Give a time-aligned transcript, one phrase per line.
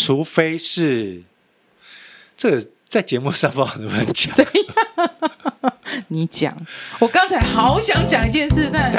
[0.00, 1.22] 除非是
[2.34, 4.32] 这个在节目上不能讲。
[4.32, 5.74] 怎样？
[6.08, 6.56] 你讲。
[6.98, 8.90] 我刚才好想讲一件事，但。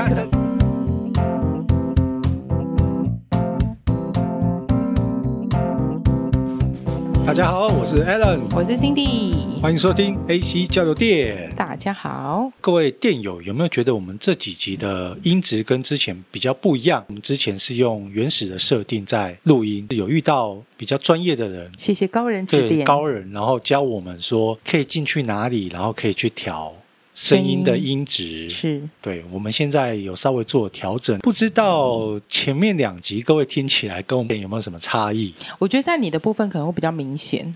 [7.26, 11.54] 大家好，我是 Alan，我是 Cindy，欢迎收听 AC 交流电。
[11.56, 17.06] 大家好，各位电友有没有觉得我们这几集的音质跟之前比较不一样？
[17.10, 26.74] 我们之前是用原始的设定在录音，有遇到比较专业的人，谢谢高人指点，高人，然后教我们说可以进去哪里，然后可以去调。
[27.14, 35.32] 声音的音质是对，我们现在有稍微做调整，不知道前面两集各位听起来跟我们有没有什么差异？
[35.60, 37.54] 我觉得在你的部分可能会比较明显，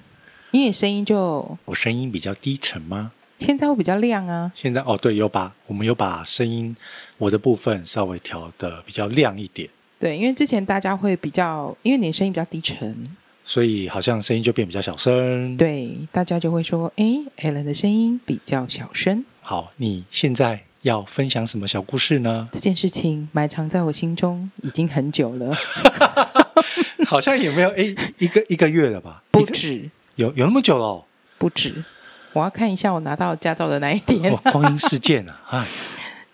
[0.55, 3.11] 因为声音就我声音比较低沉吗？
[3.39, 4.49] 现在会比较亮啊。
[4.55, 6.73] 现在哦，对，有把我们有把声音
[7.17, 9.69] 我的部分稍微调的比较亮一点。
[9.99, 15.57] 对，因为之前大家会比较，因为你的声音比较低沉，所以好像声音就变比较小声。
[15.57, 17.03] 对，大家就会说，哎
[17.39, 19.25] ，Alan 的声音比较小声。
[19.41, 22.47] 好，你现在要分享什么小故事呢？
[22.53, 25.53] 这件事情埋藏在我心中已经很久了，
[27.05, 29.21] 好像也没有诶一个一个月了吧？
[29.31, 31.05] 不止，有有那么久了哦？
[31.37, 31.83] 不止，
[32.33, 34.31] 我要看一下我拿到驾照的那一天。
[34.33, 35.41] 哦，光阴似箭啊！
[35.51, 35.65] 哎。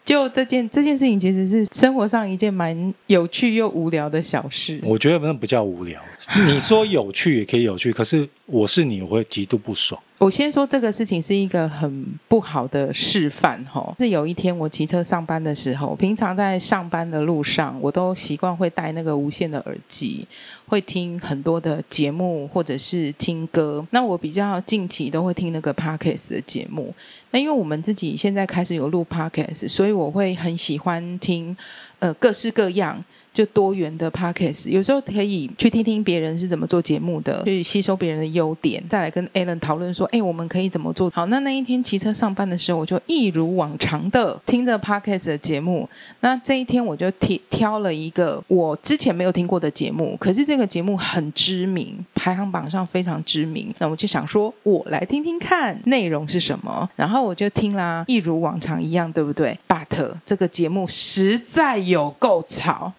[0.03, 4.79] 就这件这件事情，其实是生活上一件蛮有趣又无聊的小事。
[4.83, 6.01] 我觉得那不叫无聊，
[6.47, 10.01] 你说有趣也可以有趣，可是我是你，我会极度不爽。
[10.21, 13.91] 我先说这个事情是一个很不好的示范，哈。
[13.97, 20.27] 是有一天我骑车上班的时候，平常在上班的路上，我都习惯会戴那个无线的耳机，
[20.67, 23.83] 会听很多的节目或者是听歌。
[23.89, 26.93] 那我比较近期都会听那个 Podcast 的节目。
[27.31, 31.55] 那因为我们自己现在开始有录 Podcast，所以我会很喜欢听，
[31.99, 33.03] 呃，各式各样。
[33.33, 41.25] 就多元的 podcast，有时候可以去听听别人是怎么做节目的，去吸收别人的优点，再来跟 Alan 讨论说，哎，我们可以怎么做好？
[41.27, 45.87] 那那一天骑车上班的时候，我就一如往常的听着 podcast 的节目。
[46.19, 53.73] 那这一天我就挑挑了一个我之前没有听过的节目，可是这个节目很知名，排行榜上非常知名。
[53.79, 56.89] 那我就想说，我来听听看内容是什么。
[56.97, 62.93] 然后我就听啦，一如往常一样，对不对？But 这个节目实在有够吵。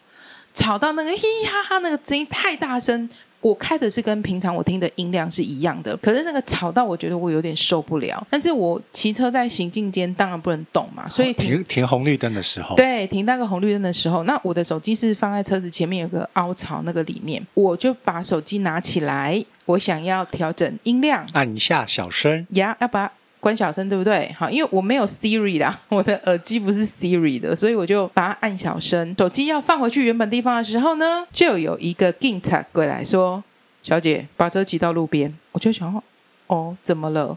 [0.54, 3.08] 吵到那个嘻嘻哈哈，那个声音太大声。
[3.40, 8.24] 我开的是跟平常我听的音量是一样的，可是那个吵到我觉得我有点受不了。
[8.30, 23.10] 但是我骑车在行进间当然不能动嘛，所以停、停红绿灯的时候，对，停那个红绿灯的时候，那我的手机是放在车子前面有个凹槽那个里面，我就把手机拿起来，我想要调整音量，按一下小声呀，要把。
[23.42, 24.32] 关小声对不对？
[24.38, 29.12] 好，因为我没有 Siri 啦， 我的耳机不是 Siri 的，所以我就把它按小声。
[29.18, 33.42] 手机要放回去原本地方的时候呢，就有一个警察过来说
[33.82, 36.00] ：“小姐，把车骑到路边。”我就想
[36.46, 37.36] ：“哦，怎么了？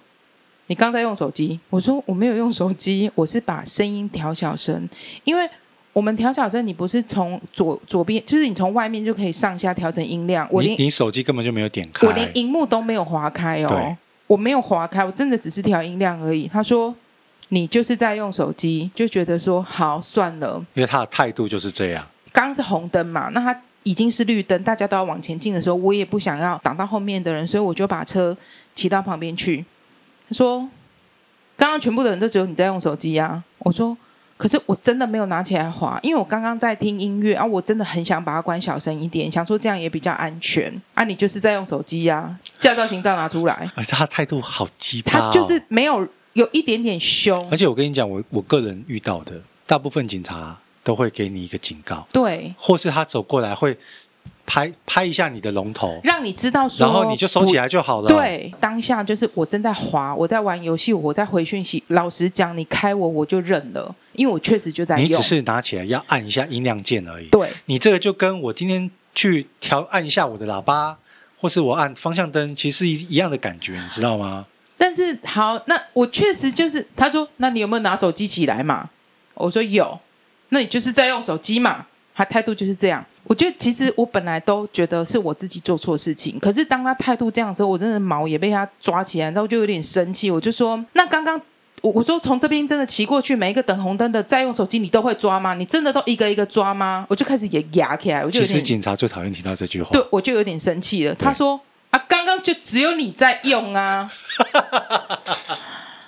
[0.67, 4.87] 你刚在用手机？”我说：“我没有用手机，我是把声音调小声。
[5.23, 5.49] 因为
[5.91, 10.47] 我们调小声，你不是从左左边，就是你从外面就可以上下调整音量。
[10.51, 16.47] 我连你，你手机根本就没有点开，我连荧幕都没有划开哦。”我没有划开，我真的只是调音量而已。
[16.47, 16.93] 他说
[17.49, 22.05] ：“你就是在用手机，就觉得说好算了。”因为他的态度就是这样。
[22.31, 28.35] 刚是红灯嘛，那他已经是绿灯，大家都要往前进的时候，我也不想要挡到后面的人，所以我就把车
[28.73, 29.63] 骑到旁边去。
[30.27, 30.59] 他说
[31.55, 33.95] ：“刚刚全部的人都只有你在用手机呀。”我说。
[34.37, 41.05] 可是我真的没有拿起来滑，因为我刚刚在听音乐啊，我真的很想把它关小声一点，想说这样也比较安全啊。
[41.05, 43.69] 你就是在用手机呀、啊，驾照、行照拿出来。
[43.87, 47.47] 他态度好鸡巴、哦，他就是没有有一点点凶。
[47.51, 53.77] 而且我跟你讲，我我个人遇到的大部分警察都会给你一个警告，对，或是他走过来会。
[54.47, 58.07] 拍拍一下你的龙头，让你知道说，然后你就收起来就好了。
[58.07, 61.83] 对，当下就是我正在滑，我在玩游戏，我在回讯息。
[61.87, 65.03] 老实讲，你开我我就认了，因为我确实就在用。
[65.03, 67.27] 你只是拿起来要按一下音量键而已。
[67.29, 70.95] 对，你这个就跟我今天去调按一下我的喇叭，
[71.45, 74.43] 或是我按方向灯，其实是一样的感觉，你知道吗？
[74.79, 78.89] 但是好，那我确实就是他说，那你有没有拿手机起来嘛？
[79.35, 79.99] 我说有，
[80.49, 81.85] 那你就是在用手机嘛？
[82.15, 83.05] 他态度就是这样。
[83.25, 90.31] 我觉得其实我本来都觉得是我自己做错事情，可是当他态度这样的时候，我真的毛也被他抓起来，然后就有点生气。
[90.31, 91.39] 我就说：“那刚刚
[91.81, 95.53] 我我说从这边真的骑过去，每一个等红灯的在用手机，你都会抓吗？
[95.53, 98.23] 你真的都一个一个抓吗？”我就开始也压起来。
[98.23, 99.91] 我就其实警察最讨厌听到这句话。
[99.91, 101.13] 对，我就有点生气了。
[101.13, 101.59] 他说
[101.91, 104.09] ：“啊，刚刚就只有你在用啊。”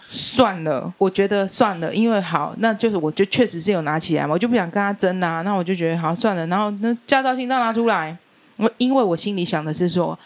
[0.10, 5.42] 算了，我觉得算了，因为好，那就是我就确实是有拿起来嘛，我就不想跟他争啊。
[5.42, 8.18] 那我就觉得好算了，然后那驾照、行照拿出来，
[8.56, 10.18] 我因为我心里想的是说，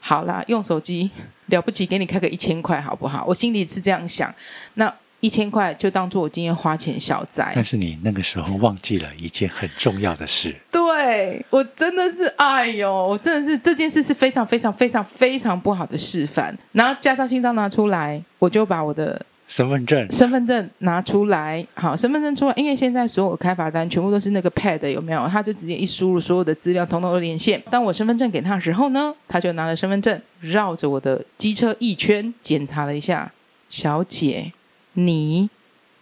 [0.00, 1.10] 好啦，用手机
[1.46, 3.24] 了不起，给你开个一千块好不好？
[3.26, 4.32] 我心里是这样想，
[4.74, 7.50] 那一千块就当做我今天花钱消灾。
[7.54, 10.54] 但是你那个时候忘记了一件很重要的事。
[10.70, 16.56] 对，我真的是，哎呦，我真的是这件事是非常非常非常非常不好的示范。
[16.72, 19.20] 然后驾照新章拿出来，我就把我的。
[19.48, 25.26] 身份证，身份证拿出来，好，身份证出来，因为现在所有开罚单全部都是那个 pad，有没有？
[25.26, 27.60] 他就直接一输入所有的资料，统统都连线。
[27.70, 33.32] 当我身份证给他的时候呢，他就拿了身份证，绕着我的机车一圈检查了一下。
[33.70, 34.52] 小姐，
[34.92, 35.50] 你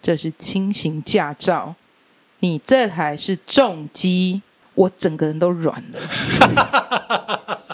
[0.01, 1.75] 这是轻型驾照，
[2.41, 4.41] 你这台是重机，
[4.73, 7.59] 我整个人都软了。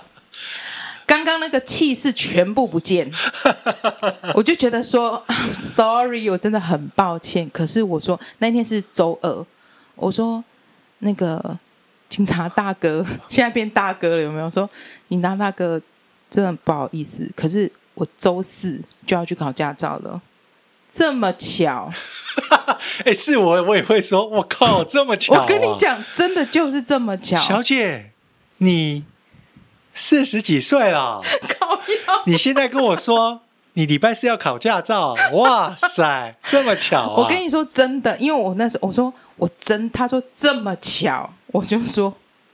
[1.44, 3.12] 那个气势全部不见，
[4.34, 5.22] 我就觉得说
[5.54, 7.50] ，sorry，我真的很抱歉。
[7.50, 9.45] 可是我说那天是周二，
[9.95, 10.42] 我说
[11.00, 11.60] 那个
[12.07, 14.50] 警察大哥现在变大哥了，有没有？
[14.50, 14.69] 说
[15.10, 15.81] 警察大哥
[16.30, 20.22] 真的不好意思，可是我周四就要去考驾照了，
[20.94, 21.92] 这么巧？
[23.04, 25.42] 哎，是我我也会说，我靠，这么巧啊！
[25.42, 28.12] 我跟你讲，真的就是这么巧，小姐，
[28.60, 29.04] 你。
[29.94, 31.22] 四十几岁了，
[31.60, 31.80] 靠
[32.25, 33.42] 你现在跟我说
[33.74, 37.16] 你礼拜四要考驾照，哇塞， 这么巧啊！
[37.18, 42.13] 我跟你说真的，因为我那时候我说我真，他说这么巧，我就说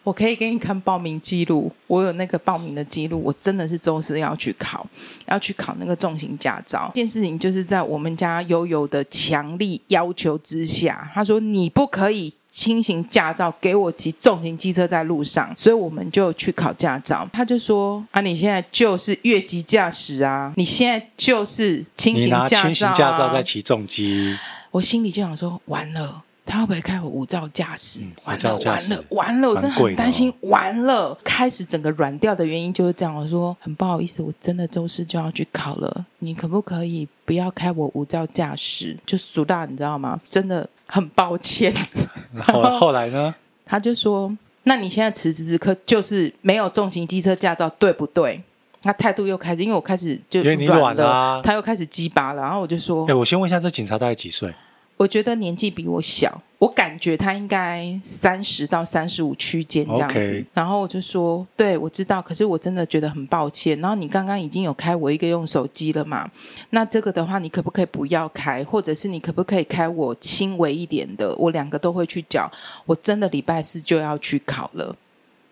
[0.10, 4.84] 我可以给你看报名记录，我有那个报名的记录，我真的是周四要去考，
[5.28, 6.90] 要去考那个重型驾照。
[6.96, 12.34] 这件事情就是在我们家悠悠的强力要求之下，他说你不可以。
[12.52, 17.26] 轻型驾照给我骑重型机车在路上，所以我们就去考驾照。
[17.32, 24.36] 他就说：“啊，你现在就是越级驾驶啊，你现在就是轻型驾照啊。”轻型驾照在骑重机，
[24.72, 28.00] 我心里就想说：完了，他会不会开我无照驾驶？
[28.02, 29.50] 嗯、完了，完了，完了！
[29.50, 30.34] 我真的很担心。
[30.42, 33.16] 完了，开始整个软掉的原因就是这样。
[33.16, 38.98] 我说：很不好意思，我真的周四就要去考了，你可不可以不要开我无照驾驶？
[39.06, 40.20] 就俗大，你知道吗？
[40.30, 40.68] 真的。
[40.92, 41.72] 很抱歉，
[42.34, 43.36] 然后后来呢？
[43.64, 44.36] 他就说
[44.66, 48.42] ：“那你现在此时此刻就是没有重型机车驾照，对不对？”
[48.82, 52.42] 他态度又开始，因为我开始就软了，因为你软啊，他又开始鸡巴了。
[52.42, 54.52] 然后我就说：“哎，我先问一下，这警察大概几岁？”
[55.00, 60.20] 我觉得年纪比我小，我感觉他应该三十到三十五区间这样子。
[60.20, 60.46] Okay.
[60.54, 63.80] 然后我就说：“对，我知道，可是我真的觉得很抱歉。
[63.80, 66.30] 然后你刚刚已经有开我一个用手机了嘛？
[66.72, 68.62] 那这个的话，你可不可以不要开？
[68.66, 71.34] 或者是你可不可以开我轻微一点的？
[71.38, 72.52] 我两个都会去缴。
[72.86, 74.94] 我真的礼拜四就要去考了，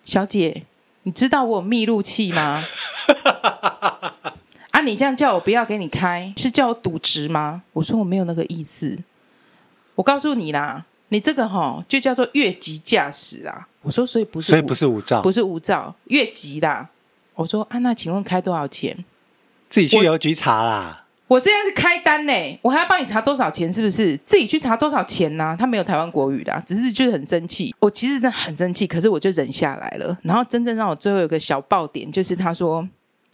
[0.04, 0.64] 小姐，
[1.04, 2.62] 你知道我有密录器吗？
[4.72, 7.64] 啊，你这样叫我不要给你开，是叫我赌值吗？
[7.72, 9.00] 我说我没有那个意思。”
[9.98, 13.68] 我告诉你啦，你这个哈就叫做越级驾驶啦。
[13.82, 16.88] 我说，所以不是，所以不是无照，不是无照，越级啦。
[17.34, 18.96] 我说啊，那请问开多少钱？
[19.70, 21.06] 自己去邮局查啦。
[21.28, 23.74] 我，我现在是开单呢，我还要帮你查多少钱？
[23.74, 24.16] 是不是？
[24.18, 25.56] 自己去查多少钱呢、啊？
[25.58, 27.74] 他没有台湾国语的，只是就是很生气。
[27.80, 30.16] 我其实真的很生气，可是我就忍下来了。
[30.22, 32.88] 然后真正让我最后有个小爆点，就是他说：“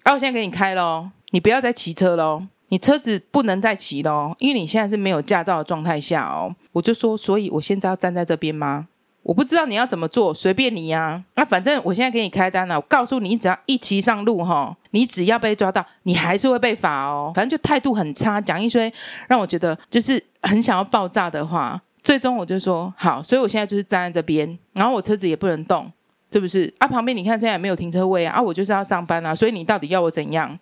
[0.03, 6.51] 啊，我现在给你开喽，你不要再骑车喽。”你车子不能再骑了，因为你现在是没有驾照的状态下哦。
[6.71, 8.87] 我就说，所以我现在要站在这边吗？
[9.21, 11.23] 我不知道你要怎么做，随便你呀。
[11.35, 17.31] 那反正我现在给你开单了，我告诉你，你只要一骑上路哈，你只要被抓到，你还是会被罚哦。
[17.35, 18.91] 反正就态度很差，讲一堆
[19.27, 21.79] 让我觉得就是很想要爆炸的话。
[22.01, 25.91] 最终我就说好，所以我现在就是站在这边，然后我车子也不能动，
[26.31, 26.73] 是不是？
[26.79, 30.57] 啊，旁边你看现在也没有停车位啊，啊，我就是要上班啊，所以你到底要我怎样？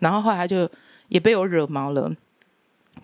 [0.00, 0.68] 然后后来他就。
[1.10, 2.10] 也被我惹毛了，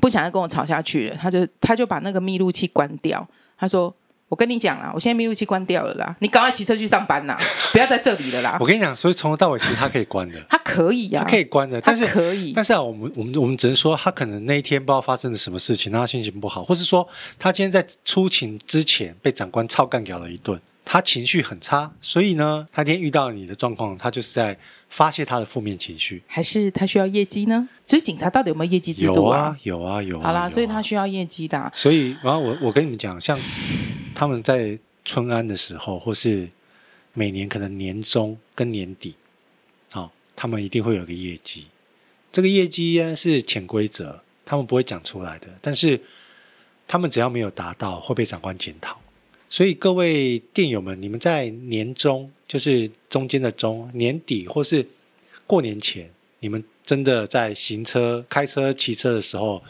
[0.01, 1.17] 不想再跟我吵下去了。
[1.21, 3.29] 他就他就把那个密录器关掉。
[3.59, 3.95] 他说
[4.29, 7.39] ：“我跟你讲啦，我现在密录器关掉了啦，你赶快骑车去上班啦，
[7.73, 12.53] 不要在这里了啦。”我跟你讲，所以从头到尾其实他可以关的， 他可以呀、啊，他可以关的，但是可以。
[12.53, 17.07] 但是啊，我们我们我们只能说，他可能那一天不知道发生了什么事情，让他心情不好，或是说
[17.39, 20.61] 他今天在出勤之前被长官操干掉了一顿。
[20.89, 24.57] 他情绪很差，所以呢，他今天遇到你的状况，他就是在
[24.89, 27.69] 发泄他的负面情绪，还是他需要业绩呢？
[27.85, 29.59] 所以警察到底有没有业绩制度啊？
[29.65, 30.29] 有啊，有啊，有啊。
[30.29, 31.73] 好啦，啊、所以他需要业绩的。
[31.75, 33.37] 所以，然后我我跟你们讲，像
[34.15, 36.49] 他们在春安的时候，或是
[37.15, 39.17] 每年可能年终跟年底，
[39.91, 41.67] 好、哦，他们一定会有个业绩。
[42.31, 46.01] 这个业绩呢是潜规则，他们不会讲出来的，但是
[46.87, 49.01] 他们只要没有达到，会被长官检讨。
[49.49, 54.87] 所以各位电友们，你们在年终，就是中间的中年底，或是
[55.47, 56.11] 过年前，
[56.41, 59.63] 你们真的在行车、开车、骑车的时候，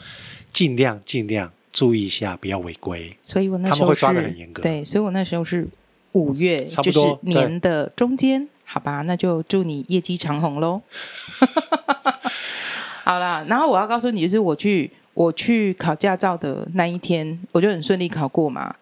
[0.51, 3.15] 尽量尽量注意一下，不要违规。
[3.21, 4.63] 所以我那时候他们会抓的很严格。
[4.63, 5.67] 对，所以我那时候是
[6.13, 10.81] 五月，差不多就是年的中间好吧，那就祝你业绩长虹喽。
[13.05, 18.75] 好了，然后我要告诉你，就是我去我去考驾照的那一天，我就很顺利考过嘛。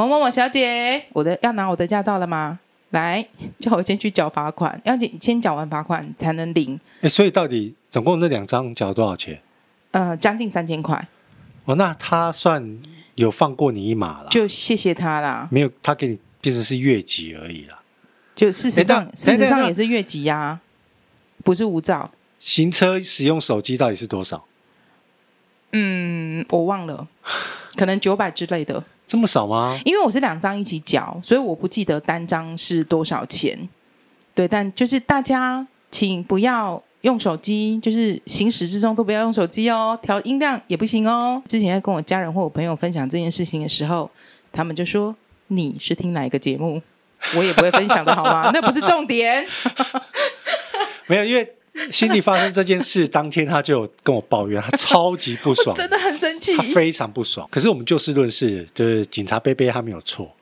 [0.00, 2.58] 某某某小姐，我的要拿我的驾照了吗？
[2.88, 3.22] 来，
[3.58, 6.80] 叫我先去缴罚款，要先缴完罚款才能领。
[7.02, 9.42] 哎，所以到底总共那两张缴多少钱？
[9.90, 11.06] 呃，将近三千块。
[11.66, 12.80] 哦，那他算
[13.16, 15.46] 有放过你一马了，就谢谢他啦。
[15.50, 17.78] 没有，他给你变成是越级而已啦。
[18.34, 20.60] 就事实上，事实上也是越级呀、啊，
[21.44, 22.10] 不是无照。
[22.38, 24.46] 行车使用手机到底是多少？
[25.72, 27.06] 嗯，我忘了，
[27.76, 28.82] 可能九百之类的。
[29.06, 29.76] 这么少吗？
[29.84, 33.68] 因为我是两张一起缴，所以我不记得单张是多少钱。
[34.34, 41.42] 对，但就是大家请不要用手机，就是行驶之中都不要用手机哦，调音量也不行哦。
[41.48, 44.08] 之前在跟我家人或我朋友分享这件事情的时候，
[44.52, 45.12] 他们就说
[45.48, 46.80] ：“你是听哪一个节目？”
[47.34, 48.50] 我也不会分享的好吗？
[48.54, 49.44] 那不是重点。
[51.08, 51.56] 没有，因为。
[51.92, 55.74] 心里发生这件事当天，他就跟我抱怨，他超级不爽，
[56.40, 57.46] 气，他非常不爽。
[57.50, 60.34] 可是我们就事论事，就是警察贝贝他没有错，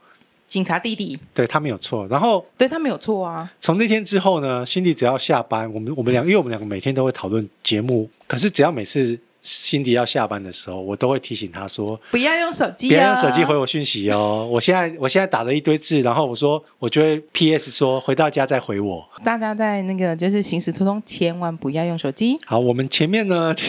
[0.47, 2.07] 警察弟弟对他没有错。
[2.07, 3.53] 然后对他没有错啊。
[3.61, 9.19] 从那天之后呢，心里只要下班，我们我们两，因为我们两个每天都会讨论节目，可是只要每次。
[9.43, 14.47] 辛迪要下班的时候，我都会提醒他说：“不要用手机，不要用手机回我讯息哦。
[14.53, 19.09] ”我现在我现在打了一堆字，然后我说，我就会 PS 说回到家再回我。
[19.25, 22.39] 大家在那个就是行驶途中，千万不要用手机。
[22.45, 23.67] 好，我们前面呢 听，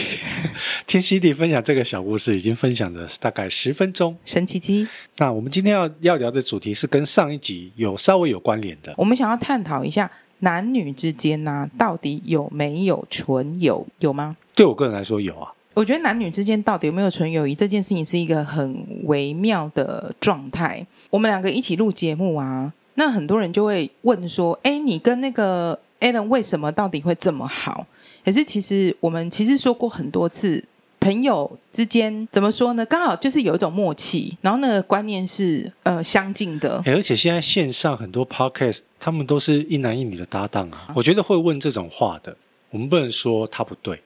[0.86, 4.16] 听辛迪分享这个小故事，已经分享了大概十分钟。
[4.26, 4.86] 神奇机。
[5.16, 8.92] 那我们今天要要聊的主题是跟上一集有稍微有关联的。
[8.96, 10.10] 我们想要探讨一下
[10.40, 13.86] 男女之间呢、啊，到底有没有纯友？
[14.00, 14.36] 有吗？
[14.54, 15.52] 对我个人来说，有啊。
[15.80, 20.86] 我觉得男女之间到底有没有纯友谊这件事情是一个很微妙的状态。
[21.08, 27.86] 我们两个一起录节目啊，那很多人就会问说：“哎，你跟那个 Alan 为什么到底会这么好？”
[28.22, 30.62] 可是其实我们其实说过很多次，
[31.00, 32.84] 朋友之间怎么说呢？
[32.84, 36.82] 刚好就是有一种默契，然后那个观念是呃相近的。
[36.84, 40.92] 而且现在线上很多 Podcast，他们都是一男一女的搭档啊。
[40.94, 42.36] 我觉得会问这种话的，
[42.68, 43.98] 我们不能说他不对。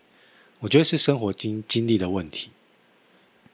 [0.61, 2.49] 我觉得是生活经经历的问题。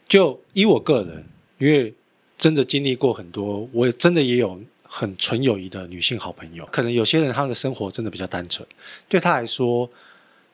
[0.09, 1.25] 就以我个人，
[1.59, 1.95] 因为
[2.37, 6.67] 真的经历过很多，我真的也有很纯友谊的女性好朋友。
[6.73, 8.67] 可能有些人他的生活真的比较单纯，
[9.09, 9.89] 对她来说，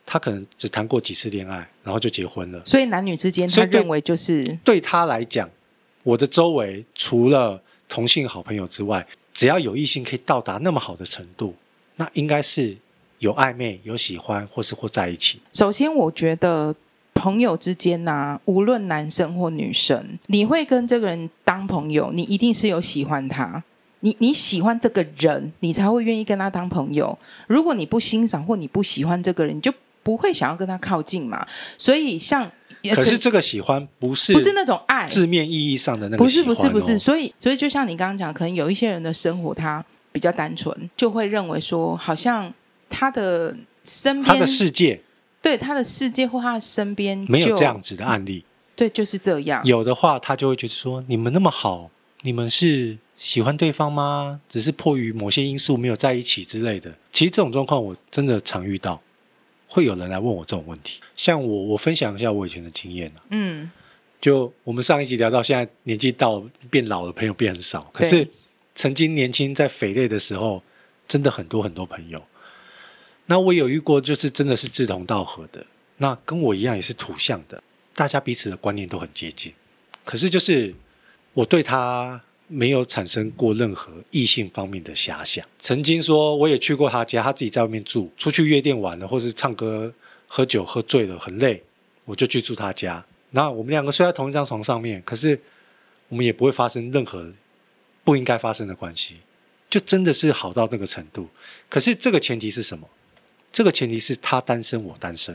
[0.04, 2.60] 她可能只谈过几次恋爱，然后就结婚了。
[2.64, 5.48] 所以男女之间，他认为就是对，对他来讲，
[6.02, 11.54] 我的周围除了同性好朋友之外，只要有异性可以到达那么好的程度，
[11.96, 12.76] 那应该是。
[13.18, 15.40] 有暧昧、有喜欢，或是或在一起。
[15.52, 16.74] 首先，我觉得
[17.14, 23.62] 朋友之间呐、啊，无论男生或女生，你会跟这个人当朋友，你一定是有喜欢他。
[24.00, 27.18] 你你喜欢这个人，你才会愿意跟他当朋友。
[27.48, 31.44] 如果你不欣赏或你不喜欢这个人，你就不会想要跟他靠近嘛。
[31.78, 32.48] 所以，像
[32.94, 36.98] 可是这个喜欢不是不是那种爱字面意义上的那个不是不是不是。
[36.98, 39.82] 所以所以，就像你刚刚讲，可能有一些人的生活他
[40.12, 42.52] 比较单纯，就会认为说好像。
[42.88, 45.00] 他的身边，他的世界，
[45.42, 49.64] 对他的世界或他的身边没有这样子的案例，对，就是这样。
[49.64, 51.90] 有的话，他就会觉得说：“你们那么好，
[52.22, 54.40] 你们是喜欢对方吗？
[54.48, 59.00] 只是迫于某些因素没有在一起之类的。”其实这种状况我真的常遇到，
[59.68, 61.00] 会有人来问我这种问题。
[61.16, 63.22] 像我，我分享一下我以前的经验啊。
[63.30, 63.70] 嗯，
[64.20, 67.88] 就我们上一集聊到，现在年纪到变老的，朋友变很少。
[67.92, 68.28] 可是
[68.74, 70.62] 曾经年轻在匪类的时候，
[71.08, 72.22] 真的很多很多朋友。
[73.26, 75.66] 那我有遇过，就是真的是志同道合的，
[75.98, 77.62] 那跟我一样也是土象的，
[77.94, 79.52] 大家彼此的观念都很接近。
[80.04, 80.72] 可是就是
[81.34, 85.44] 我对他没有产生过任何异性方面的遐想。
[85.58, 89.92] 曾经说我也去过他家，他自己在外面住，出去夜店玩了，或是唱歌、
[90.28, 91.60] 喝酒喝醉了很累，
[92.04, 93.04] 我就去住他家。
[93.30, 95.40] 那我们两个睡在同一张床上面，可是
[96.08, 97.32] 我们也不会发生任何
[98.04, 99.16] 不应该发生的关系，
[99.68, 101.28] 就真的是好到那个程度。
[101.68, 102.88] 可是这个前提是什么？
[103.56, 105.34] 这个前提是他单身，我单身。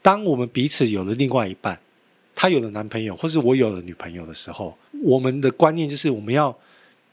[0.00, 1.76] 当我们彼此有了另外一半，
[2.32, 6.56] 他有了男朋友，或是我有了女朋友的时候，我们的观念就是我们要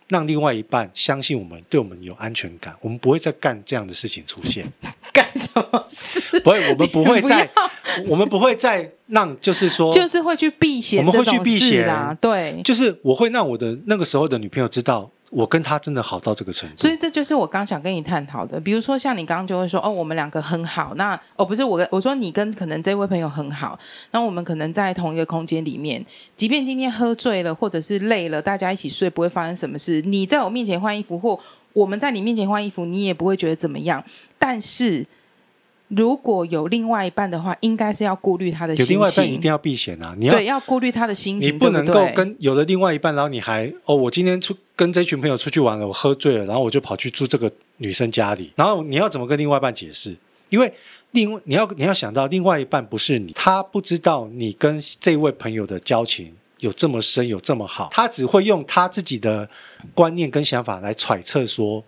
[0.08, 2.76] 让另外一半相信我们，对我们有安全感。
[2.80, 4.72] 我们不会再干这样的事情出现。
[5.12, 6.22] 干什么事？
[6.42, 7.50] 不会，我们不会再，
[8.06, 12.16] 我们不会再让，就是说，就是会去避嫌，我们会去避嫌啊。
[12.22, 15.10] 对，就是我会让我的那个时候的女朋友知道。
[15.36, 18.58] 我跟他真的好到这个程度，所以这就是我刚想跟你探讨的。
[18.58, 20.94] 比如说，像你刚刚就会说，哦，我们两个很好。
[20.96, 23.78] 那哦，不是我跟我说你跟可能这位朋友很好，
[24.12, 26.06] 那我们可能在同一个空间里面，
[26.38, 30.02] 即便今天喝醉了或者是累了，大家一起睡不会发生什么事。
[30.04, 31.38] 你在我面前换衣服，或
[31.74, 34.02] 我们在你面前换衣服，你也不会觉得怎么样。
[34.40, 35.06] 但是
[35.90, 38.96] 如果有另外一半的话，应该是要顾虑他的心情。
[38.96, 40.16] 有另外一半一定要避嫌啊！
[40.18, 41.48] 你要对，要顾虑他的心情。
[41.48, 50.16] 你不能够跟有了另外一半，然后你还哦，我今天出跟这群朋友出去玩了，我喝醉了，然后我就跑去住这个女生家里，然后你要怎么跟另外一半解释？
[50.50, 50.74] 因为
[51.12, 59.48] 另外你要你要想到，另外一半不是你，他不知道你跟这位朋友的交情有这么深，有这么好，他只会用他自己的
[59.94, 61.84] 观念跟想法来揣测说。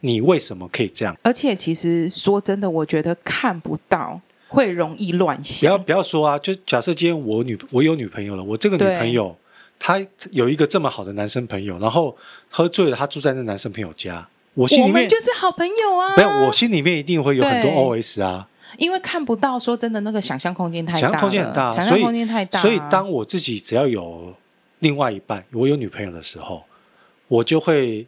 [0.00, 1.16] 你为什么可以这样？
[1.22, 5.60] 而且，其实说真的，我觉得看不到会容易乱想。
[5.60, 6.38] 不要不要说啊！
[6.38, 9.36] 就假设今天我女我有女朋友了，我这个女朋友
[9.78, 10.00] 她
[10.30, 12.16] 有一个这么好的男生朋友，然后
[12.48, 16.14] 喝醉了，她住在那男生朋友家，我心里面就是好朋友啊。
[16.16, 18.48] 没有，我心里面一定会有很多 OS 啊。
[18.76, 22.60] 因为看不到，说真的，那个想象空间太大，想象空间很大，想象空间太大。
[22.60, 24.32] 所以，所以当我自己只要有
[24.78, 26.62] 另外一半，我有女朋友的时候，
[27.26, 28.06] 我就会。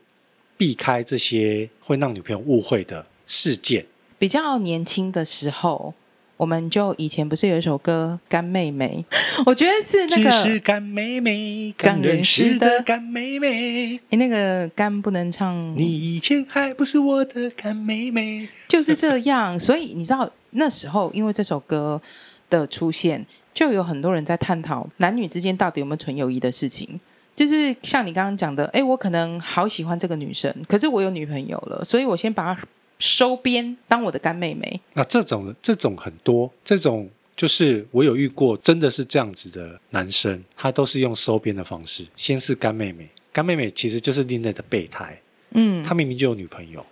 [0.60, 3.86] 避开这些会让女朋友误会的事件。
[4.18, 5.94] 比较年轻的时候，
[6.36, 9.02] 我们就以前不是有一首歌《干妹妹》？
[9.46, 10.30] 我觉得是那个。
[10.30, 13.98] 只是干妹妹，刚认识的干妹妹。
[14.10, 15.74] 你，那个干不能唱。
[15.78, 18.46] 你以前还不是我的干妹妹。
[18.68, 21.98] 就是这样，所以你知道那时候，因为这首歌
[22.50, 23.24] 的出现，
[23.54, 27.00] 就有很多人在探讨男女之间到底有没有纯友谊的事情。
[27.40, 32.62] 就是像你刚刚讲的，哎，我可能好喜欢这个女生，可是我有女朋友了，所以我先把她
[32.98, 34.78] 收编当我的干妹妹。
[34.92, 45.18] 那这种这种很多，这种就是我有遇过，真的是这样子的男生，他都是用收编的方式，先是干妹妹，干妹妹其实就是另类的备胎，
[45.52, 46.84] 嗯，他明明就有女朋友，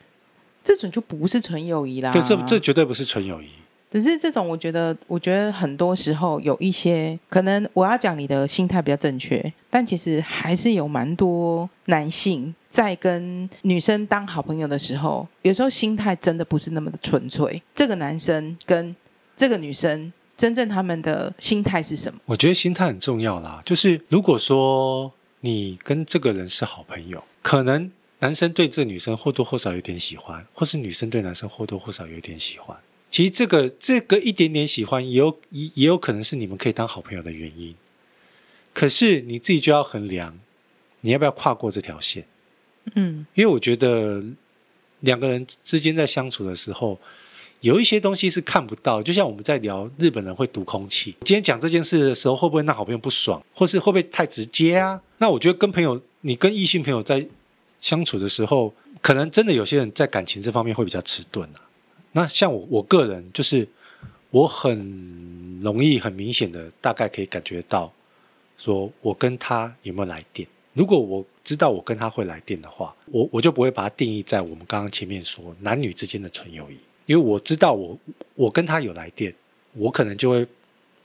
[0.64, 3.49] 这种就不是纯友谊啦，对，这这绝对不是纯友谊。
[3.90, 17.62] 只是这种，我觉得，我觉得很多时候有一些可能，我要讲你的心态比较正确，但其实还是有蛮多男性在跟女生当好朋友的时候，有时候心态真的不是那么的纯粹。
[17.75, 18.95] 这个男生跟
[19.35, 22.21] 这个女生，真正他们的心态是什么？
[22.26, 23.62] 我觉得心态很重要啦。
[23.65, 25.10] 就是如果说
[25.41, 32.76] 你跟这个人是好朋友，可能男生对这女生或多或少有点喜欢，或是女生对男生或多或少有点喜欢。
[33.10, 37.75] 其实这个这个一点点喜欢，也有也也有可能是你们可以当好朋友的原因。
[38.75, 40.38] 可是你自己就要衡量，
[41.00, 42.25] 你要不要跨过这条线？
[42.94, 44.23] 嗯，因为我觉得
[45.00, 46.99] 两个人之间在相处的时候，
[47.60, 49.02] 有一些东西是看不到。
[49.02, 55.00] 就像我们在聊日本人会读空气，今天讲这件事的时候，会不会让好朋友不爽，或是会不会太直接啊？
[55.18, 57.26] 那我觉得跟朋友，你跟异性朋友在
[57.80, 61.60] 相处的时候，可能真的有些人在感情这方面会比较迟钝啊。
[62.12, 63.66] 那像我我个人就是，
[64.30, 67.92] 我很容易很明显的大概可以感觉到，
[68.56, 70.49] 说我跟他有没有来电。
[70.75, 77.99] 如果我知道我跟他会来电的话，我我就不会把它定义在我们刚刚前面说男女之间的纯友谊，因为我知道我
[78.34, 79.34] 我跟他有来电，
[79.73, 80.47] 我可能就会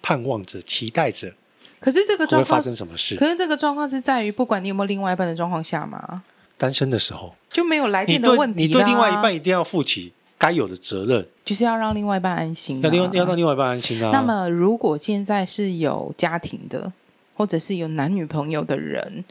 [0.01, 1.33] 盼望着期待着。
[1.79, 3.15] 可是这个状况会发生什么事？
[3.15, 6.23] 可是这个状况是在于不管你有没有另外一半的状况下嘛？
[6.57, 8.61] 单身的时候就没有来电的问题。
[8.61, 10.13] 你对，你对另外一半一定要负起。
[10.43, 14.11] 该有的责任就是要让另外一半安心，要另要让另外一半安心啊。
[14.11, 16.91] 那么，如果现在是有家庭的，
[17.33, 19.23] 或者是有男女朋友的人，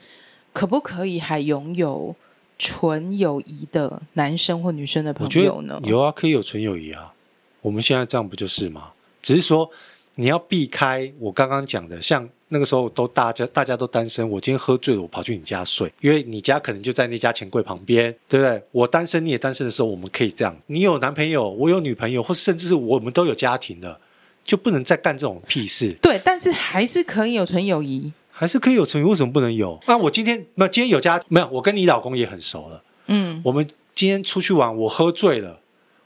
[0.55, 2.17] 可不可以还拥有
[2.59, 5.79] 纯友谊的男生或女生的朋友呢？
[5.85, 7.13] 有啊，可以有纯友谊啊。
[7.61, 8.93] 我们现在这样不就是吗？
[9.21, 9.69] 只是说
[10.15, 12.27] 你要避开我刚刚讲的，像。
[12.53, 18.63] 那个时候都大家大家都单身，我今天喝醉了，我跑去你家睡，因为你家可能就在那家钱柜旁边，对不对？
[18.71, 20.55] 我单身你也单身的时候，我们可以这样。
[20.67, 23.99] 你有男朋友，我有女朋友，或甚至是我们都有家庭了，
[24.45, 25.97] 就不能再干这种屁事。
[26.03, 29.81] 对，但是还是可以有纯友谊，还是可以有纯友谊，为什么不能有？
[29.87, 31.49] 那我今天没有，今天有家没有？
[31.51, 35.62] 我跟你老公也很熟了，嗯，我们今天出去玩，我喝醉了。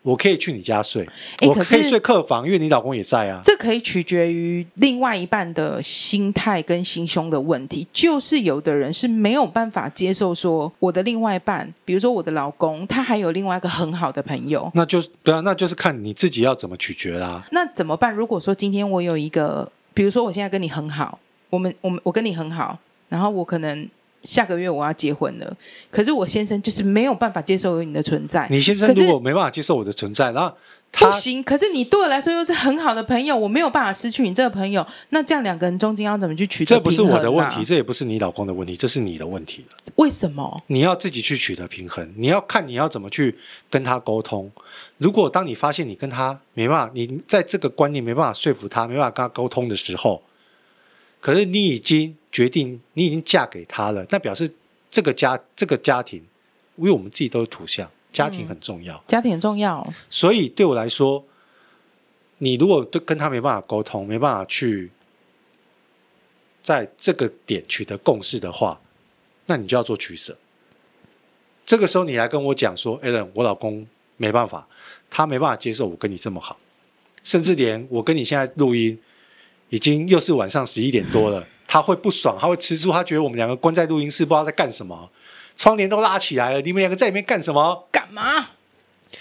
[0.06, 1.04] 我可以去你家睡，
[1.42, 3.40] 我可以睡客房，因为你老公也在啊。
[3.44, 7.84] 这可以取决于另外一半的心态跟心胸的问题。
[7.92, 14.70] 就是有的人是没有办法接受说，我的另外一半，比如说我的老公，他还有另外一个很好的朋友。
[14.74, 17.44] 那就对啊，那就是看你自己要怎么取决啦。
[17.50, 18.14] 那怎么办？
[18.14, 21.18] 如果说今天我有一个，比如说我现在跟你很好，
[21.50, 23.88] 我们我们我跟你很好，然后我可能。
[24.26, 25.56] 下个月我要结婚了，
[25.90, 28.46] 可是我先生就是没有办法接受有你的存在。
[28.50, 30.54] 你先生如果没办法接受我的存在，然后
[30.92, 31.42] 他不行。
[31.42, 34.84] 可是你对我来说又是很好的朋友，我没有办法失去你这个朋友。
[35.10, 36.84] 那这样两个人中间要怎么去取得平衡？
[36.84, 39.76] 这不是我的问题，这也不是你老公的问题，这是你的问题了。
[39.94, 40.62] 为什么？
[40.66, 43.38] 你要自己去取得平衡，你要看你要怎么去
[43.70, 44.50] 跟他沟通。
[44.98, 50.22] 如果当你发现你跟他没办法，你在这个观念没办法说服他，没办法跟他沟通的时候，
[51.26, 54.48] 可是你已经决定，你已经嫁给他了，那表示。
[54.88, 56.24] 这个家，这个家庭，
[56.76, 59.86] 因为我们自己都是土象，家庭很重要，家庭很重要。
[60.08, 61.22] 所以对我来说，
[62.38, 64.90] 你如果对跟他没办法沟通，没办法去
[66.62, 68.80] 在这个点取得共识的话，
[69.46, 70.38] 那你就要做取舍。
[71.66, 73.86] 这个时候你来跟我讲说，Alan，我老公
[74.16, 74.66] 没办法，
[75.10, 76.58] 他没办法接受我跟你这么好，
[77.22, 78.98] 甚至连我跟你现在录音，
[79.70, 85.10] 已经又是晚上十一点多了， 他会不爽，他会吃醋，他觉得我们两个关在录音室，不知道在干什么，
[85.56, 87.86] 窗帘都拉起来了，你们两个在里面干什么？
[87.90, 88.48] 干嘛？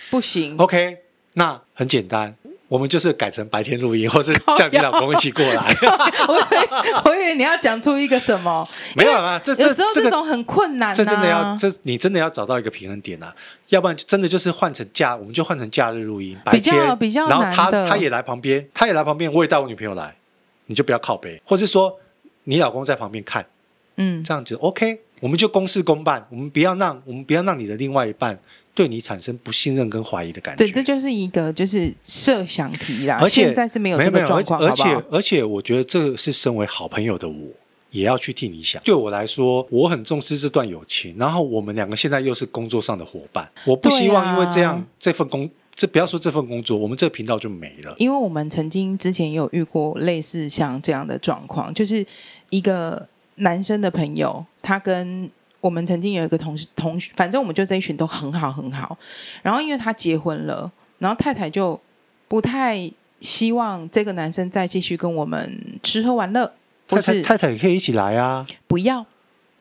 [0.09, 0.55] 不行。
[0.57, 0.97] OK，
[1.33, 2.35] 那很简单。
[2.67, 5.63] 我们就是改成白天录音，或是叫你老公一起过来。
[6.27, 8.67] 我以为我以为你要讲出一个什么？
[8.95, 11.11] 没有啊，这这有时候这种很困难、啊这个。
[11.11, 13.33] 这真的要这你真的要找到一个平衡点啊，
[13.69, 17.27] 要不然真的就是换成假，我们就换成假日录音，白天比较比较。
[17.27, 20.15] 然后他他也来旁边，他也来旁边，我也带我女朋友来，
[20.67, 21.99] 你就不要靠背，或是说
[22.45, 23.45] 你老公在旁边看，
[23.97, 28.39] 嗯，这样子 OK，我们就公事公办，我们不要让我们不要让你的另外一半。
[28.73, 33.17] 对你产生不信任跟怀疑的感觉，对，这就是一个就是设想题啦。
[33.21, 37.47] 而且现在是没有这个状况，而且而且我觉得这个是身为好朋友的我
[37.91, 38.81] 也要去替你想。
[38.83, 47.95] 对我来说，我很重视这段友情，然后我们两个现在又是工作上的伙伴，我不希望因为这样、啊、这份工，这不要说这份工作，我们这个频道就没了。
[47.99, 52.05] 因为我们曾经之前也有遇过类似像这样的状况，就是
[52.49, 55.29] 一个男生的朋友，他跟。
[55.61, 58.95] 我们曾经有一个同事同学，反正我们就这一群都很好很好。
[59.41, 61.81] 然后因为他结婚了，然后太太就
[62.27, 62.79] 不太
[63.19, 66.53] 希望这个男生再继续跟我们吃喝玩乐。
[66.87, 69.03] 太太太太也可以一起来啊，不要。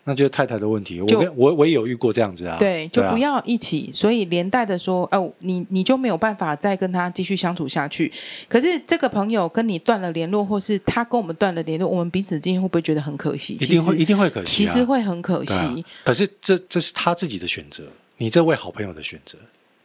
[0.07, 2.57] 那就是太太的问题，我跟我我也有遇过这样子啊。
[2.59, 8.13] 对，就不要一起，所以连带的说，哦，你你就没有办法再跟他继续相处下去。
[8.49, 13.55] 可是这个朋友跟你断了联络，或是他跟我们断了联络，我们彼此之间会不会觉得很可惜？
[13.55, 15.55] 一定会，一定会可惜，其实会很可惜。
[15.55, 17.85] 啊、可是这这是他自己的选择，
[18.19, 19.39] 你这位好朋友的选择，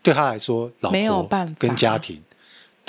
[0.03, 2.21] 对他来说，老婆没有办法跟家庭。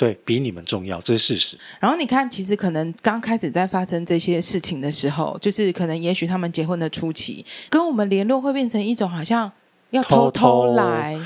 [0.01, 1.55] 对，比你们重要，这是事实。
[1.79, 9.51] 然后你看，其实可能刚开始在发生这些事情的时候，就是可能也许他们结婚的初期，跟我们联络会变成一种好像
[9.91, 11.13] 要偷偷来。
[11.13, 11.25] 偷偷，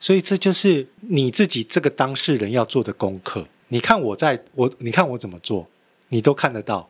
[0.00, 3.46] 所以这就是你自己这个当事人要做的功课。
[3.68, 5.68] 你看我在我，你看我怎么做，
[6.08, 6.88] 你都看得到。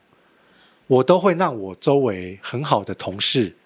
[0.87, 3.57] 我都会让我周围很好的同事、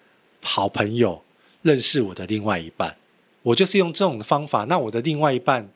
[0.41, 1.21] 好朋友
[1.61, 2.95] 认识我的另外一半。
[3.43, 5.69] 我就是用这种方法，那我的另外一半。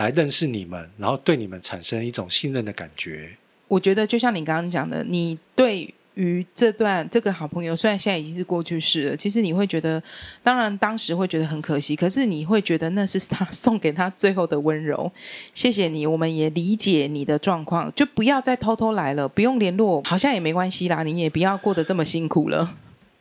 [0.00, 3.36] 来认识你们，然后对你们产生一种信任的感觉。
[3.68, 10.02] 我觉得就像你刚刚讲的，你对于这段这个好朋友，虽然现在已经是过去式了，其实你会觉得，
[10.42, 15.12] 当然当时会觉得很可惜，可是你会觉得那是他送给他最后的温柔。
[15.52, 21.02] 谢谢你，我们也理解你的状况，就不要再偷偷来了，不用联络，好像也没关系啦。
[21.02, 22.74] 你也不要过得这么辛苦了。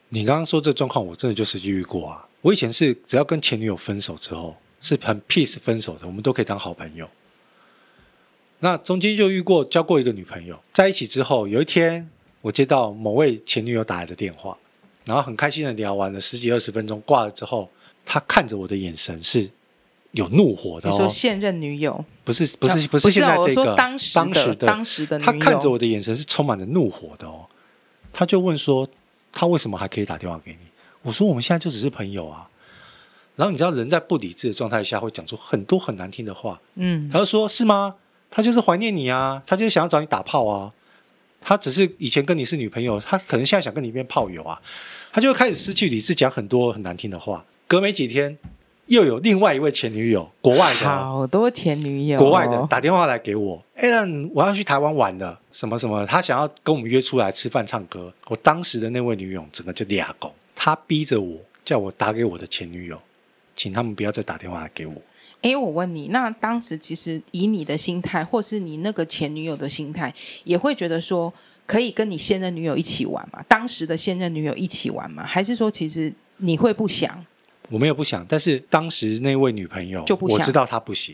[0.07, 2.25] 你刚刚说这状况，我真的就实际遇过啊。
[2.41, 4.55] 我以前是只要跟前女友分手之后。
[4.81, 7.09] 是很 peace 分手的，我们都可以当好朋友。
[8.59, 12.09] 那中间就遇过交过一个女朋友，在一起之后，有一天
[12.41, 14.57] 我接到某位前女友打来的电话，
[15.05, 17.69] 然后很开心的聊完了十几二十分钟，挂了之后，
[18.05, 19.49] 他看着我的眼神是
[20.11, 20.91] 有怒火的哦。
[20.91, 22.03] 你说现任女友？
[22.25, 27.47] 不是不是不是现在这个，我说当时的当时的，当时的他看着我的眼神是充满着怒火的哦。
[28.11, 28.85] 他就问说，
[29.31, 30.67] 他为什么还可以打电话给你？
[31.01, 32.49] 我说我们现在就只是朋友啊。
[33.39, 37.95] 然后你知道人在不理智的状态下会讲出很多很难听的话，嗯，他就说是吗？
[38.29, 40.73] 他就是怀念你啊，他就是想要找你打炮啊，
[41.39, 44.61] 他只是以前跟你是女朋友，他可能现在想跟你变炮友啊，
[45.13, 47.45] 他就会开始失去理智，讲很多很难听的话。
[47.65, 48.37] 隔没几天，
[48.87, 53.87] 又有另外一位前女友，国外的，好多前女友，国外的打电话来给我，哎，
[54.33, 58.13] 我要去台湾玩了，什么什么，他想要跟我们约出来吃饭唱歌。
[58.27, 63.01] 我当时的那位女友整个就俩狗，他逼着我叫我打给我的前女友。
[63.59, 64.93] 请他们不要再打电话给我。
[65.41, 70.13] 哎，我问你，那当时其实以你的心态，或是你那个前女友的心态，
[70.45, 71.31] 也会觉得说
[71.65, 73.43] 可以跟你现任女友一起玩吗？
[73.49, 75.25] 当时的现任女友一起玩吗？
[75.25, 77.25] 还是说其实你会不想？
[77.69, 81.13] 我没有不想，但是当时那位女朋友就不想，我知道她不行。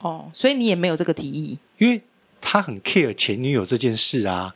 [0.00, 1.98] 哦，所以你也没有这个提议，因为
[2.40, 4.54] 她很 care 前女友这件事啊。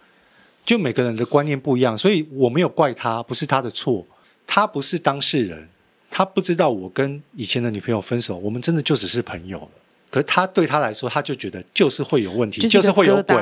[0.67, 4.05] 就每个人的观念不一样，所以我没有怪她，不是她的错，
[4.47, 5.69] 她不是当事人。
[6.17, 9.69] 他不知道我跟以前的女朋友分手，我们真的就只是朋友了。
[10.09, 13.37] 可是他对他来说，他就觉得就是会有问题，就是，就是会有鬼。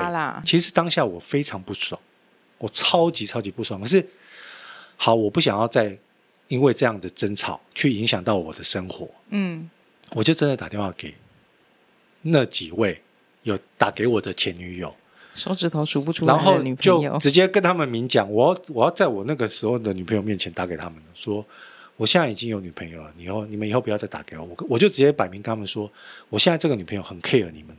[0.45, 2.01] 其实当下我非常不爽，
[2.59, 3.81] 我超级超级不爽。
[3.81, 4.05] 可是
[4.97, 5.97] 好，我不想要再
[6.49, 9.09] 因为这样的争吵去影响到我的生活。
[9.29, 9.71] 嗯，
[10.11, 11.15] 我就真的打电话给
[12.23, 13.01] 那几位
[13.45, 14.93] 有打给我的前女友，
[15.33, 21.47] 手指头数不出然后就直接跟他们明讲，我要我要在我那个时候的女朋友面前打给他们说。
[21.97, 25.91] 我现在已经有女朋友了，以后你们以后不要再打给我，我我就直接摆明跟他们说，
[26.29, 27.77] 我现在这个女朋友很 care 你们，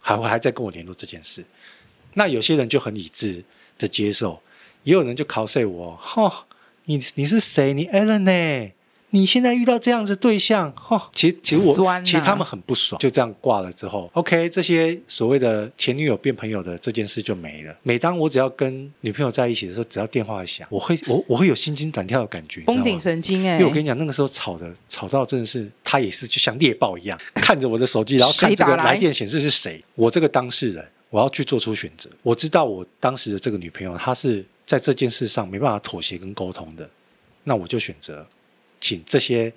[0.00, 1.44] 还会还在跟我联络这件事。
[2.12, 3.42] 那有些人就很理智
[3.78, 4.40] 的接受，
[4.82, 6.46] 也有人就 cos 我，哈、
[6.84, 7.72] 你你是谁？
[7.72, 8.72] 你 Allen 呢？
[9.14, 17.72] 你现在遇到这样子对象，哈、哦，其实其实我、啊、其实他们很不爽，就这样挂了之后，OK，这些所谓的前女友变朋友的这件事就没了。
[17.84, 23.54] 每当我只要跟女朋友在一起的时候，只要电话一响，我会我我会有心惊胆跳的感觉，绷顶神经哎、欸！
[23.54, 32.10] 因为我跟你讲，那个时候吵的吵到真的是，他也是就像猎豹一样， 看着我的手机，然后看这个来电显示是谁，我这个当事人，我要去做出选择。
[32.24, 36.90] 我知道我当时的这个女朋友，她是在这件事上没办法妥协跟沟通的，
[37.44, 38.26] 那我就选择。
[38.84, 39.50] 请这些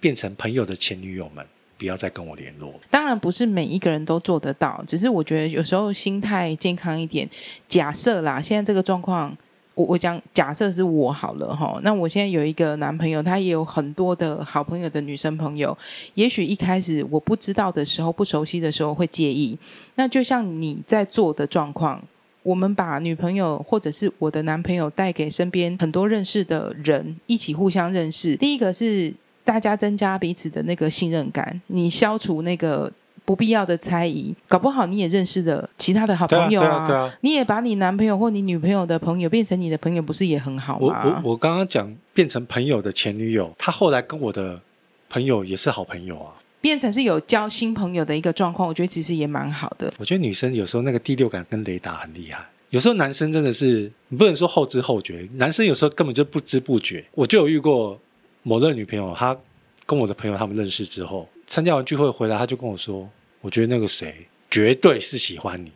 [0.00, 1.46] 变成朋友的前女友们
[1.78, 2.74] 不要再跟我联络。
[2.90, 7.28] 当然不是每一个人都做得到，只是我觉得有时候心态健康一点。
[7.68, 9.32] 假设啦，现在这个状况，
[9.76, 11.78] 我我讲假设是我好了哈。
[11.84, 15.78] 那我现在有一个男朋友，他也有很多的好朋友的女生朋友。
[16.14, 19.56] 也许一开始我不知道的时候，不熟悉的时候会介意。
[19.94, 22.02] 那就像你在做的状况。
[22.44, 28.36] 我们把女朋友或者是我的男朋友带给身边很多认识的人，一起互相认识。
[28.36, 32.92] 第一个是大家增加彼此的那个信任感，你消除那个
[33.24, 36.66] 不必要的猜疑，搞不好你也认识了其他的好朋友啊。
[36.66, 37.18] 对啊，对啊，啊。
[37.22, 41.02] 你也把你男朋友或你女朋友的朋友变成你的朋友，不是也很好吗？
[41.02, 44.60] 我我我刚刚讲变成朋友的前女友，她后来跟我的
[45.08, 46.34] 朋友也是好朋友啊。
[46.64, 49.92] 变成是有交新朋友的一个状况，我觉得其实也蛮好的。
[49.98, 57.04] 我觉得女生有时候那个第六感跟雷达很厉害，有时候男生真的是你不能说后知后觉，男生有时候根本就不知不觉。
[57.12, 58.00] 我就有遇过
[58.42, 59.36] 某任女朋友，她
[59.84, 63.06] 跟我的朋友他们认识之后，参加完聚会回来，她就跟我说
[63.42, 65.70] ：“我觉得那个谁绝对是喜欢你。”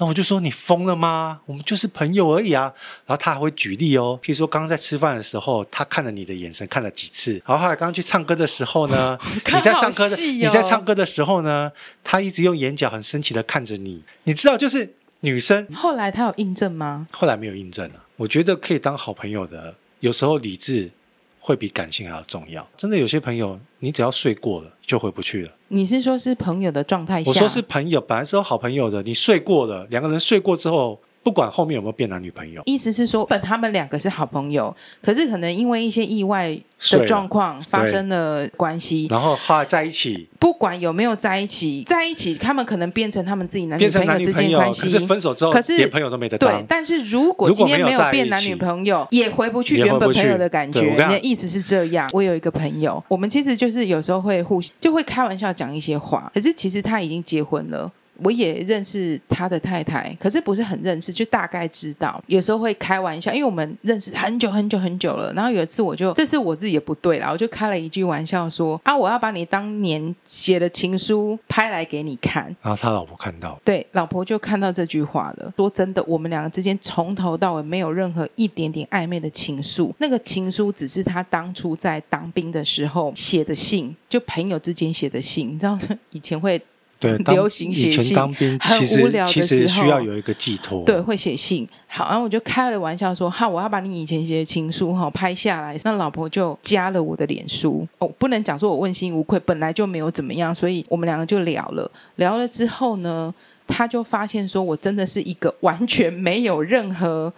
[0.00, 1.40] 那我就说，你疯了吗？
[1.44, 2.72] 我们就是朋友而已啊。
[3.04, 7.32] 然后他还会举例哦，譬如说刚刚在吃饭的时候，他看了你的眼神看了几次。
[7.44, 11.70] 然后后来刚刚去唱歌的时候呢，你在唱歌的你在唱歌的时候呢，
[12.04, 14.02] 他一直用眼角很深情的看着你。
[14.22, 15.66] 你知道，就是女生。
[15.74, 17.08] 后来他有印证吗？
[17.12, 18.04] 后来没有印证了。
[18.16, 20.90] 我觉得可以当好朋友的，有时候理智
[21.38, 22.66] 会比感性还要重要。
[22.76, 25.52] 真的有些朋友，你只要睡过了就回不去了。
[25.68, 27.30] 你是说，是朋友的状态下？
[27.30, 29.02] 我说是朋友，本来是有好朋友的。
[29.02, 31.00] 你睡过了，两个人睡过之后。
[31.22, 36.56] 不管后面有没有变男女朋友，意思是说，本他们两个是好朋友，可是可能因为一些意外
[36.90, 40.28] 的状况发生了关系，然后后来在一起。
[40.38, 44.82] 不管有没有在一起，在一起，他们可能变成他们自己男女朋友之间关系。
[44.82, 46.50] 可是分手之后，可是连朋友都没得当。
[46.50, 50.80] 对，但是如果今天没有变男女朋友，也回不去原本朋友的感觉。
[50.80, 52.08] 你的意思是这样？
[52.12, 57.90] 我有一个朋友，我们其实就是有时候会互就会开玩笑讲一些话，可是其实他已经结婚了。
[58.22, 62.22] 我也认识他的太太，可是不是很认识，就大概知道。
[62.26, 65.32] 有时候会开玩笑，因为我们认识很久很久很久了。
[65.34, 75.52] 然后有一次，我就这是我自己也不对啦，我就开了一句玩笑说：“啊，我要把你当年写的情书拍来给你看。”然后他老婆看到，对，老婆就看到这句话了。
[75.56, 85.48] 说真的，我们两个之间从头到尾没有任何一点点暧昧的情愫，那个情书只是他当初在当兵的时候写的信，就朋友之间写的信。
[85.54, 85.78] 你知道，
[86.10, 86.60] 以前会。
[87.00, 88.16] 对，流行写信，
[88.58, 90.84] 很无聊的时候，其实需要有一个寄托。
[90.84, 91.64] 对，会写信。
[91.86, 97.86] 好，然后我就开了玩笑说：“哈，我要把你以前写的情书哈拍下来。”那老婆就加了我的脸书。
[97.98, 101.88] 哦，不能讲说我问心无愧，本来就没有怎么样，所以我们两个就聊了。
[102.16, 103.32] 聊了之后呢，
[103.68, 107.32] 他就发现说我真的是一个完全没有任何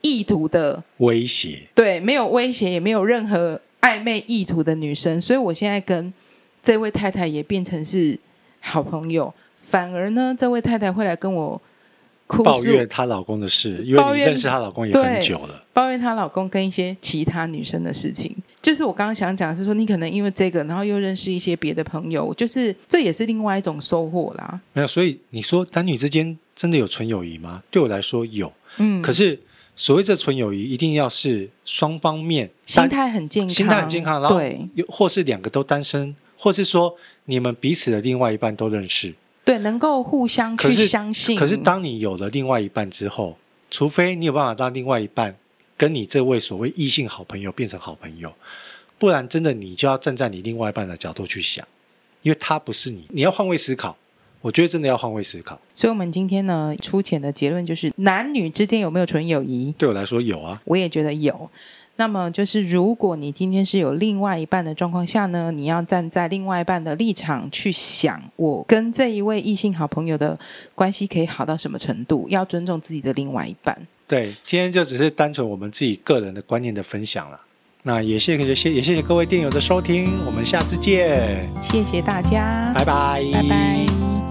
[0.00, 1.58] 意图的威胁。
[1.74, 5.20] 对，没有威胁，也没有任何暧昧意图的女生。
[5.20, 6.10] 所以我现在跟
[6.62, 8.18] 这位太太也变成是。
[8.62, 11.60] 好朋友，反而呢，这位太太会来跟我
[12.26, 15.62] 哭抱怨她老公的事，因为你认识她老公也很久了。
[15.74, 24.60] 抱怨她老公跟一些其他女生的事情，就是我刚刚想讲的是说，你可能因为这个，然后又认识一些别的朋友，就是这也是另外一种收获啦。
[24.72, 27.62] 没有，所以你说男女之间真的有纯友谊吗？
[27.70, 29.02] 对我来说有，嗯。
[29.02, 29.38] 可是
[29.74, 34.40] 所谓这纯友谊，一定要是双方面心态很健康，心态很健康，然后
[34.74, 36.14] 又或是两个都单身。
[36.42, 41.38] 或是说，你们彼此的另外一半都认识，对，能够互相去相信。
[41.38, 43.38] 可是，当你有了另外一半之后，
[43.70, 45.36] 除非你有办法让另外一半
[45.76, 48.34] 跟你这位所谓异性好朋友变成好朋友，
[48.98, 51.64] 不然真的你就要站在你另外一半的角度去想，
[52.22, 53.96] 因为他不是你，你要换位思考。
[54.40, 55.60] 我觉得真的要换位思考。
[55.76, 59.72] 所以，我们今天呢，粗浅的结论就是，男女之间有没有纯友谊？
[59.78, 61.48] 对我来说有啊，我也觉得有。
[61.96, 70.38] 那么就是，如果你今天是有另外一半的状况下呢，你要站在另外一半的立场去想，我跟这一位异性好朋友的
[70.74, 72.26] 关系可以好到什么程度？
[72.28, 73.76] 要尊重自己的另外一半。
[74.08, 77.40] 对，今天就只是单纯我们自己个人的观念的分享了。
[77.84, 84.21] 那也谢谢谢也谢谢各位电友的收听，我们下次见，谢谢大家，拜拜，拜拜。